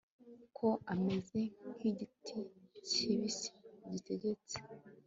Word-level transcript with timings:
Ko 0.57 0.67
ameze 0.93 1.39
nkigiti 1.73 2.39
kibisi 2.89 3.51
gitetse 3.89 4.57